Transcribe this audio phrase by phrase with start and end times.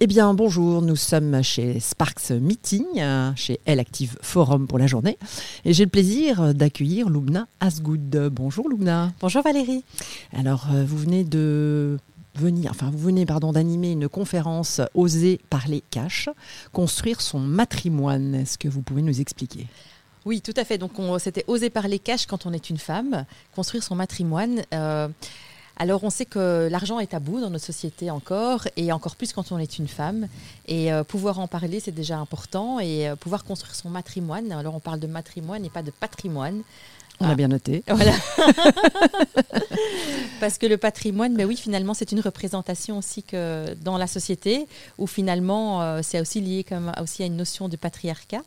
[0.00, 2.84] Eh bien, bonjour, nous sommes chez Sparks Meeting,
[3.34, 5.18] chez Elle Active Forum pour la journée.
[5.64, 8.28] Et j'ai le plaisir d'accueillir Loubna Asgoud.
[8.30, 9.12] Bonjour Loubna.
[9.20, 9.82] Bonjour Valérie.
[10.32, 11.98] Alors, euh, vous venez de
[12.36, 16.28] venir, enfin, vous venez, pardon, d'animer une conférence Oser parler cash,
[16.72, 18.36] construire son matrimoine.
[18.36, 19.66] Est-ce que vous pouvez nous expliquer?
[20.24, 20.78] Oui, tout à fait.
[20.78, 24.62] Donc, c'était oser parler cash quand on est une femme, construire son matrimoine.
[24.72, 25.08] Euh,
[25.78, 29.52] alors on sait que l'argent est tabou dans notre société encore, et encore plus quand
[29.52, 30.26] on est une femme.
[30.66, 34.50] Et euh, pouvoir en parler, c'est déjà important, et euh, pouvoir construire son matrimoine.
[34.50, 36.62] Alors on parle de matrimoine et pas de patrimoine.
[37.20, 37.34] On a ah.
[37.34, 37.82] bien noté.
[37.88, 38.12] Voilà.
[40.40, 44.66] Parce que le patrimoine, mais oui, finalement, c'est une représentation aussi que dans la société,
[44.96, 48.42] où finalement, euh, c'est aussi lié comme, aussi à une notion de patriarcat.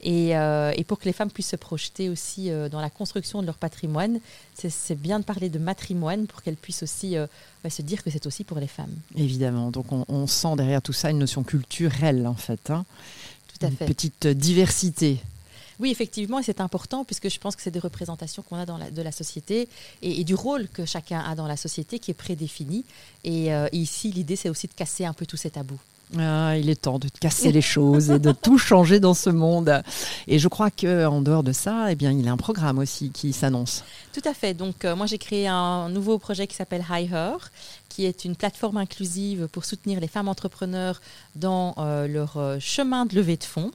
[0.00, 3.42] Et, euh, et pour que les femmes puissent se projeter aussi euh, dans la construction
[3.42, 4.18] de leur patrimoine,
[4.54, 7.14] c'est bien de parler de matrimoine pour qu'elles puissent aussi
[7.62, 8.94] bah, se dire que c'est aussi pour les femmes.
[9.14, 9.70] Évidemment.
[9.70, 12.70] Donc, on, sent derrière tout ça une notion culturelle, en fait.
[12.70, 12.84] Hein.
[13.48, 13.84] Tout à fait.
[13.84, 15.20] Une petite diversité.
[15.78, 18.78] Oui, effectivement, et c'est important puisque je pense que c'est des représentations qu'on a dans
[18.78, 19.68] la, de la société
[20.02, 22.84] et, du rôle que chacun a dans la société qui est prédéfini.
[23.24, 25.78] Et, euh, ici, l'idée, c'est aussi de casser un peu tous ces tabous.
[26.16, 29.82] Ah, il est temps de casser les choses et de tout changer dans ce monde.
[30.28, 33.10] Et je crois qu'en dehors de ça, eh bien, il y a un programme aussi
[33.10, 33.84] qui s'annonce.
[34.12, 34.54] Tout à fait.
[34.54, 37.50] Donc, euh, moi, j'ai créé un nouveau projet qui s'appelle High Her,
[37.88, 41.00] qui est une plateforme inclusive pour soutenir les femmes entrepreneurs
[41.34, 43.72] dans euh, leur chemin de levée de fonds.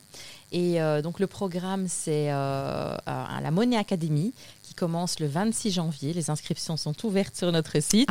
[0.52, 6.14] Et euh, donc le programme, c'est euh, la Monnaie Academy qui commence le 26 janvier.
[6.14, 8.10] Les inscriptions sont ouvertes sur notre site.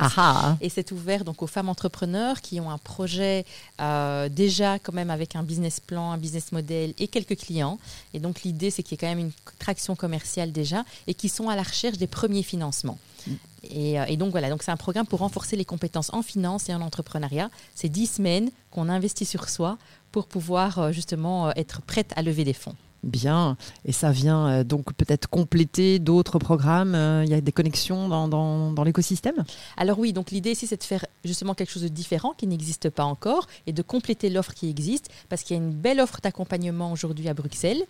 [0.60, 3.44] Et c'est ouvert donc aux femmes entrepreneurs qui ont un projet
[3.80, 7.78] euh, déjà quand même avec un business plan, un business model et quelques clients.
[8.14, 11.28] Et donc l'idée, c'est qu'il y ait quand même une traction commerciale déjà et qui
[11.28, 12.98] sont à la recherche des premiers financements.
[13.26, 13.32] Mm.
[13.64, 16.74] Et, et, donc voilà, donc c'est un programme pour renforcer les compétences en finance et
[16.74, 17.50] en entrepreneuriat.
[17.74, 19.76] C'est 10 semaines qu'on investit sur soi
[20.12, 22.74] pour pouvoir euh, justement euh, être prête à lever des fonds.
[23.02, 26.94] Bien, et ça vient euh, donc peut-être compléter d'autres programmes.
[27.24, 29.42] Il y a des connexions dans, dans, dans l'écosystème?
[29.78, 32.90] Alors oui, donc l'idée ici, c'est de faire justement quelque chose de différent qui n'existe
[32.90, 36.20] pas encore et de compléter l'offre qui existe parce qu'il y a une belle offre
[36.20, 37.82] d'accompagnement aujourd'hui à Bruxelles,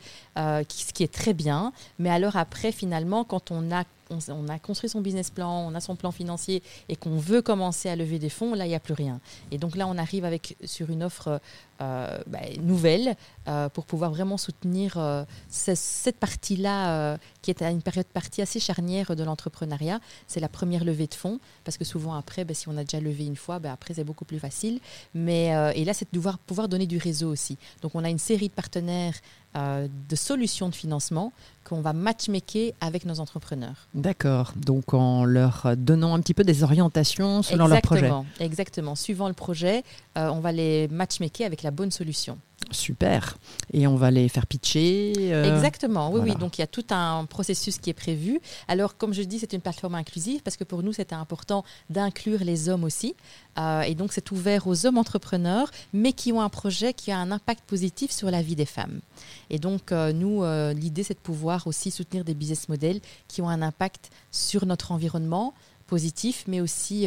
[0.68, 1.72] qui, ce qui est très bien.
[1.98, 5.80] Mais alors après, finalement, quand on a on, a construit son business plan, on a
[5.80, 8.80] son plan financier et qu'on veut commencer à lever des fonds, là, il n'y a
[8.80, 9.20] plus rien.
[9.50, 11.40] Et donc là, on arrive avec, sur une offre
[11.80, 13.16] euh, bah, nouvelle
[13.48, 18.60] euh, pour pouvoir vraiment soutenir euh, cette partie-là qui est à une période partie assez
[18.60, 20.00] charnière de l'entrepreneuriat.
[20.26, 23.00] C'est la première levée de fonds parce que souvent après, bah, si on a déjà
[23.00, 24.80] levé une fois, bah, après c'est beaucoup plus facile.
[25.14, 27.56] Mais, et là, c'est de pouvoir, pouvoir donner du réseau aussi.
[27.82, 29.14] Donc on a une série de partenaires
[29.54, 31.32] de solutions de financement
[31.64, 33.88] qu'on va matchmaker avec nos entrepreneurs.
[33.94, 34.52] D'accord.
[34.56, 38.10] Donc en leur donnant un petit peu des orientations selon leur projet.
[38.38, 38.94] Exactement.
[38.94, 39.82] Suivant le projet,
[40.16, 42.38] on va les matchmaker avec la bonne solution.
[42.70, 43.36] Super.
[43.72, 45.12] Et on va les faire pitcher.
[45.18, 46.34] Euh, Exactement, oui, oui.
[46.36, 48.40] Donc il y a tout un processus qui est prévu.
[48.68, 52.44] Alors, comme je dis, c'est une plateforme inclusive parce que pour nous, c'était important d'inclure
[52.44, 53.16] les hommes aussi.
[53.58, 57.18] Euh, et donc, c'est ouvert aux hommes entrepreneurs, mais qui ont un projet qui a
[57.18, 59.00] un impact positif sur la vie des femmes.
[59.48, 60.44] Et donc, euh, nous,
[60.78, 64.92] l'idée, c'est de pouvoir aussi soutenir des business models qui ont un impact sur notre
[64.92, 65.54] environnement
[65.90, 67.06] positif, mais aussi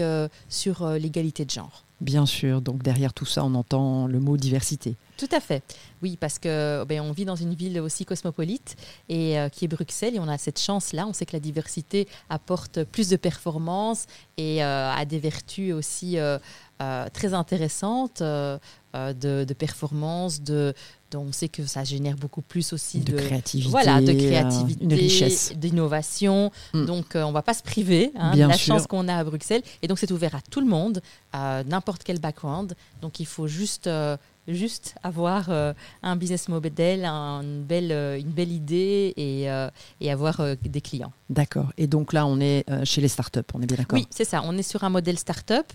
[0.49, 1.83] sur l'égalité de genre.
[2.03, 4.97] Bien sûr, donc derrière tout ça, on entend le mot diversité.
[5.15, 5.63] Tout à fait.
[6.01, 8.75] Oui, parce que ben, on vit dans une ville aussi cosmopolite
[9.07, 11.07] et euh, qui est Bruxelles et on a cette chance-là.
[11.07, 14.05] On sait que la diversité apporte plus de performances
[14.35, 16.17] et euh, a des vertus aussi
[16.83, 18.57] euh, très euh,
[18.95, 20.73] euh, de, de, performance, de,
[21.15, 25.53] on sait que ça génère beaucoup plus aussi de, créativité, voilà, de créativité, une richesse,
[25.55, 26.51] d'innovation.
[26.73, 26.85] Mm.
[26.85, 29.63] Donc euh, on va pas se priver hein, de la chance qu'on a à Bruxelles.
[29.81, 32.75] Et donc c'est ouvert à tout le monde, à n'importe quel background.
[33.01, 33.89] Donc il faut juste
[34.45, 39.47] juste avoir un business model, une, belle, une belle idée et,
[40.01, 41.13] et avoir des clients.
[41.29, 41.71] D'accord.
[41.77, 44.41] Et donc là, on est chez les startups, on est bien d'accord Oui, c'est ça.
[44.43, 45.71] On est sur un modèle startup.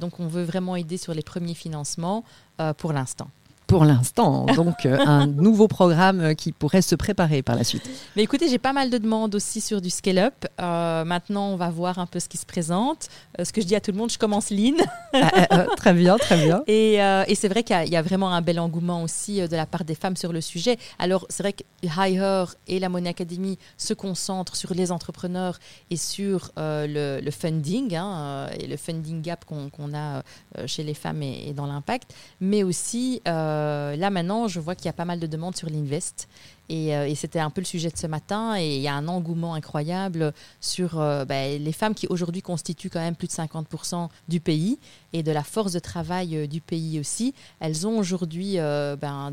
[0.00, 2.24] donc on veut vraiment aider sur les premiers financements
[2.58, 3.28] euh, pour l'instant
[3.66, 4.46] pour l'instant.
[4.46, 7.88] Donc, euh, un nouveau programme euh, qui pourrait se préparer par la suite.
[8.14, 10.34] Mais écoutez, j'ai pas mal de demandes aussi sur du scale-up.
[10.60, 13.08] Euh, maintenant, on va voir un peu ce qui se présente.
[13.42, 14.76] ce que je dis à tout le monde, je commence lean.
[15.14, 16.62] Ah, ah, très bien, très bien.
[16.66, 19.84] Et, et c'est vrai qu'il y, a vraiment un bel engouement aussi de la part
[19.84, 20.76] des femmes sur le sujet.
[20.98, 25.58] Alors, c'est vrai que Hire et la Money Academy se concentrent sur les entrepreneurs
[25.90, 30.22] et sur le, funding, hein, et le funding gap qu'on a
[30.66, 33.22] chez les femmes et, et dans l'impact, mais aussi...
[33.26, 33.55] Euh,
[33.96, 36.28] là maintenant, je vois qu'il y a pas mal de demandes sur l'Invest
[36.68, 38.56] Et, euh, et c'était un peu le sujet de ce matin.
[38.58, 42.90] Et il y a un engouement incroyable sur euh, ben, les femmes qui aujourd'hui constituent
[42.90, 44.78] quand même plus de 50% du pays
[45.12, 47.34] et de la force de travail euh, du pays aussi.
[47.60, 49.32] Elles ont aujourd'hui ben,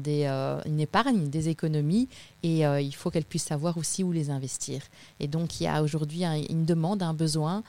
[0.66, 2.08] une épargne, des économies
[2.44, 4.82] et il faut qu'elles puissent savoir aussi où les investir.
[5.20, 7.64] Et donc il y a aujourd'hui un- une demande, un besoin,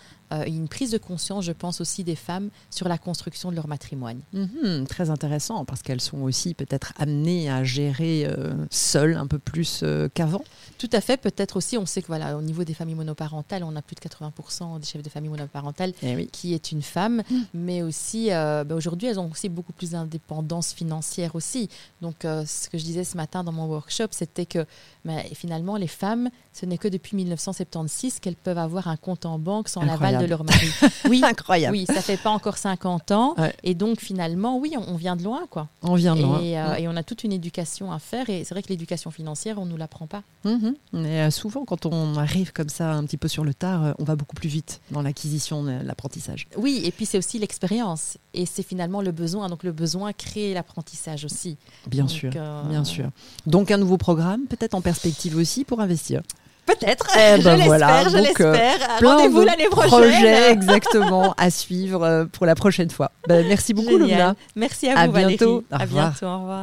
[0.47, 4.21] une prise de conscience, je pense aussi des femmes sur la construction de leur matrimoine.
[4.33, 8.29] Mhm, très intéressant parce qu'elles sont aussi peut-être amenées à gérer
[8.71, 10.43] seules un peu plus euh, qu'avant.
[10.79, 11.17] Tout à fait.
[11.17, 14.01] Peut-être aussi, on sait que voilà, au niveau des familles monoparentales, on a plus de
[14.01, 16.29] 80% des chefs de famille monoparentales Eh oui.
[16.33, 17.23] qui est une femme,
[17.55, 21.69] mais aussi euh, bah, aujourd'hui elles ont aussi beaucoup plus d'indépendance financière aussi.
[22.03, 24.67] Donc euh, ce que je disais ce matin dans mon workshop, c'était que
[25.05, 29.39] bah, finalement les femmes, ce n'est que depuis 1976 qu'elles peuvent avoir un compte en
[29.39, 30.69] banque sans l'aval de leur mari.
[31.09, 31.77] Oui, Incroyable.
[31.77, 33.55] oui, ça fait pas encore 50 ans, Ouais.
[33.63, 35.69] et donc finalement, oui, on, on vient de loin, quoi.
[35.83, 36.41] On vient de loin.
[36.41, 39.11] Et, euh, et on a toute une éducation à faire, et c'est vrai que l'éducation
[39.11, 40.23] financière, on nous l'apprend pas.
[40.45, 40.75] Mhm.
[40.95, 43.93] Et euh, souvent, quand on arrive comme ça un petit peu sur le tard, euh,
[43.99, 46.47] on va beaucoup plus vite dans l'acquisition de l'apprentissage.
[46.57, 48.17] Oui, et puis c'est aussi l'expérience.
[48.33, 49.49] Et c'est finalement le besoin.
[49.49, 51.57] Donc le besoin crée l'apprentissage aussi.
[51.87, 52.31] Bien Donc, sûr.
[52.37, 53.11] euh, Bien sûr.
[53.47, 56.23] Donc un nouveau programme, peut-être en perspective aussi pour investir.
[56.67, 57.07] Peut-être.
[57.15, 58.97] Eh je ben l'espère, voilà, je l'espère.
[58.99, 59.91] Plein Rendez-vous de l'année prochaine.
[59.91, 63.11] projets exactement à suivre pour la prochaine fois.
[63.29, 64.09] Ben, merci beaucoup Génial.
[64.09, 64.35] Lumna.
[64.57, 65.37] Merci à À vous, Valérie.
[65.37, 65.63] bientôt.
[65.71, 66.27] À bientôt.
[66.27, 66.63] Au revoir.